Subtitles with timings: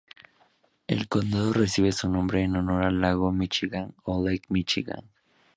[0.87, 5.07] El condado recibe su nombre en honor al Lago Míchigan o Lake Michigan.